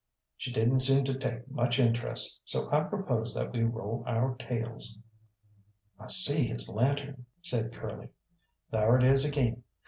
She 0.35 0.51
didn't 0.51 0.79
seem 0.79 1.03
to 1.03 1.13
take 1.15 1.47
much 1.47 1.77
interest, 1.79 2.41
so 2.43 2.67
I 2.71 2.85
proposed 2.85 3.37
that 3.37 3.51
we 3.53 3.61
roll 3.61 4.03
our 4.07 4.33
tails. 4.33 4.97
"I 5.99 6.07
see 6.07 6.47
his 6.47 6.67
lantern," 6.67 7.27
said 7.43 7.71
Curly; 7.71 8.09
"thar 8.71 8.97
it 8.97 9.03
is 9.03 9.27
agin. 9.27 9.63